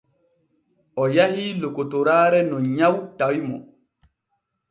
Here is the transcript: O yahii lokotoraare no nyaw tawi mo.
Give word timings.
O 1.01 1.03
yahii 1.15 1.49
lokotoraare 1.61 2.39
no 2.49 2.57
nyaw 2.77 2.95
tawi 3.17 3.39
mo. 3.47 3.57